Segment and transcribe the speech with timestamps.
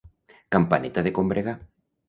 [0.55, 1.57] Campaneta de combregar.